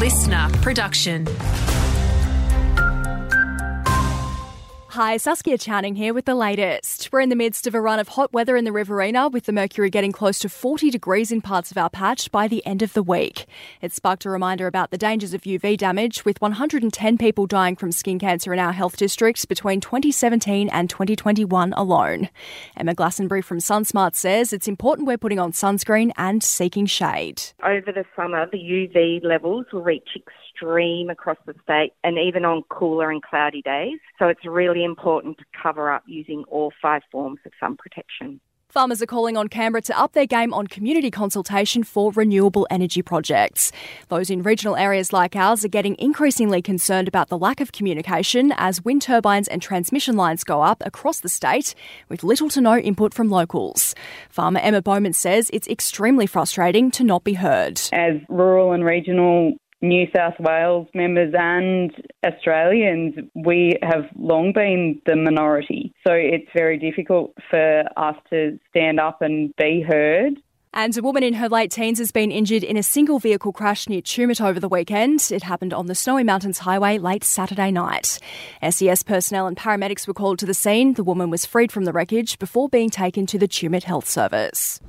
[0.00, 1.26] LiSTNR production.
[4.94, 7.10] Hi, Saskia Channing here with the latest.
[7.12, 9.52] We're in the midst of a run of hot weather in the Riverina, with the
[9.52, 12.92] mercury getting close to 40 degrees in parts of our patch by the end of
[12.92, 13.46] the week.
[13.80, 17.92] It sparked a reminder about the dangers of UV damage, with 110 people dying from
[17.92, 22.28] skin cancer in our health districts between 2017 and 2021 alone.
[22.76, 27.40] Emma Glassenbury from SunSmart says it's important we're putting on sunscreen and seeking shade.
[27.62, 32.62] Over the summer, the UV levels will reach extreme across the state and even on
[32.68, 33.98] cooler and cloudy days.
[34.18, 38.40] So it's really important to cover up using all five forms of sun protection.
[38.70, 43.02] Farmers are calling on Canberra to up their game on community consultation for renewable energy
[43.02, 43.72] projects.
[44.06, 48.52] Those in regional areas like ours are getting increasingly concerned about the lack of communication
[48.56, 51.74] as wind turbines and transmission lines go up across the state
[52.08, 53.96] with little to no input from locals.
[54.28, 57.80] Farmer Emma Bowman says it's extremely frustrating to not be heard.
[57.92, 61.90] As rural and regional New South Wales members and
[62.24, 65.94] Australians, we have long been the minority.
[66.06, 70.34] So it's very difficult for us to stand up and be heard.
[70.72, 73.88] And a woman in her late teens has been injured in a single vehicle crash
[73.88, 75.28] near Tumut over the weekend.
[75.32, 78.20] It happened on the Snowy Mountains Highway late Saturday night.
[78.62, 80.94] SES personnel and paramedics were called to the scene.
[80.94, 84.80] The woman was freed from the wreckage before being taken to the Tumut Health Service.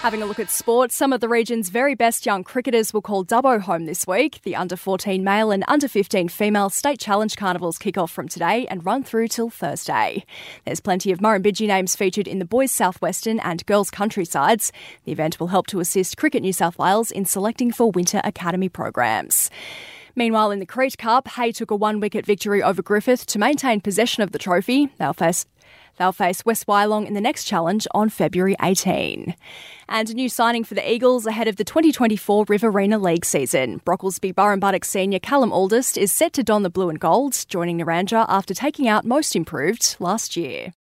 [0.00, 3.22] Having a look at sport, some of the region's very best young cricketers will call
[3.22, 4.40] Dubbo home this week.
[4.44, 8.66] The under 14 male and under 15 female state challenge carnivals kick off from today
[8.70, 10.24] and run through till Thursday.
[10.64, 14.72] There's plenty of Murrumbidgee names featured in the boys' southwestern and girls' country sides.
[15.04, 18.70] The event will help to assist Cricket New South Wales in selecting for winter academy
[18.70, 19.50] programs.
[20.20, 23.80] Meanwhile, in the Crete Cup, Hay took a one wicket victory over Griffith to maintain
[23.80, 24.90] possession of the trophy.
[24.98, 25.46] They'll face
[25.96, 29.34] They'll face West Wyalong in the next challenge on February 18.
[29.88, 33.80] And a new signing for the Eagles ahead of the 2024 Riverina League season.
[33.86, 38.26] Brocklesby Burrumbuttock senior Callum Aldist is set to don the blue and gold, joining Narrandera
[38.28, 40.74] after taking out most improved last year.